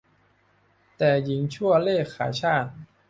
[0.97, 2.71] แต่หญิงชั่วเร่ขายชาติ